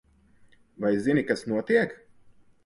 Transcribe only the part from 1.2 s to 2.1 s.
kas notiek?